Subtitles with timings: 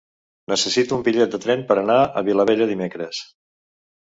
[0.53, 3.23] Necessito un bitllet de tren per anar a Vilabella dimecres.